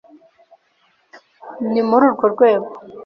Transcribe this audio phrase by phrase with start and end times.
[1.71, 2.69] Ni muri urwo rwego